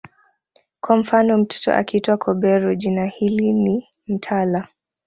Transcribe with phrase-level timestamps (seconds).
[0.79, 4.67] Kwa mfano mtoto akiitwa Kobero jina hili ni mtala